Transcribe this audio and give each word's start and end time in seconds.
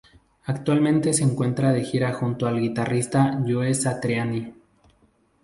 Actualmente 0.45 1.13
se 1.13 1.21
encuentra 1.23 1.71
de 1.71 1.83
gira 1.83 2.11
junto 2.11 2.47
al 2.47 2.59
guitarrista 2.59 3.39
Joe 3.47 3.71
Satriani. 3.75 4.51